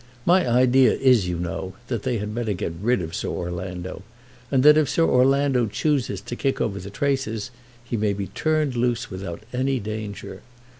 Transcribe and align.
My 0.25 0.49
idea 0.49 0.93
is, 0.93 1.27
you 1.27 1.37
know, 1.37 1.75
that 1.87 2.01
they 2.01 2.17
had 2.17 2.33
better 2.33 2.53
get 2.53 2.73
rid 2.81 3.03
of 3.03 3.13
Sir 3.13 3.27
Orlando, 3.27 4.01
and 4.49 4.63
that 4.63 4.75
if 4.75 4.89
Sir 4.89 5.03
Orlando 5.07 5.67
chooses 5.67 6.21
to 6.21 6.35
kick 6.35 6.59
over 6.59 6.79
the 6.79 6.89
traces, 6.89 7.51
he 7.83 7.95
may 7.97 8.13
be 8.13 8.25
turned 8.25 8.75
loose 8.75 9.11
without 9.11 9.43
any 9.53 9.79
danger. 9.79 10.41